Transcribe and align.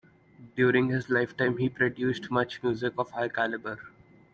During 0.55 0.89
his 0.89 1.11
lifetime, 1.11 1.57
he 1.57 1.69
produced 1.69 2.31
much 2.31 2.63
music 2.63 2.93
of 2.97 3.11
high 3.11 3.29
caliber. 3.29 3.77